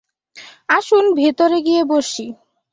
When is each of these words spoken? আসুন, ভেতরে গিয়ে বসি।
আসুন, 0.69 1.05
ভেতরে 1.15 1.57
গিয়ে 1.61 1.81
বসি। 1.83 2.27